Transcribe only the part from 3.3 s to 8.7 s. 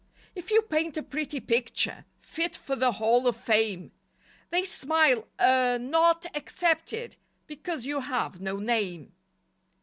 Fame," They smile a "not accepted," Because you have no